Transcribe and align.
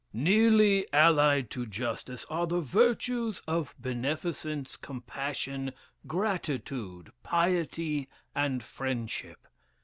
"Nearly 0.13 0.91
allied 0.91 1.51
to 1.51 1.67
justice 1.67 2.25
are 2.27 2.47
the 2.47 2.59
virtues 2.59 3.43
of 3.47 3.75
beneficence, 3.77 4.75
compassion, 4.75 5.73
gratitude, 6.07 7.11
piety, 7.21 8.09
and 8.33 8.63
friendship. 8.63 9.47